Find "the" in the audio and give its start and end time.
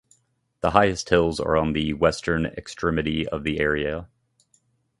0.61-0.71, 1.73-1.93, 3.43-3.59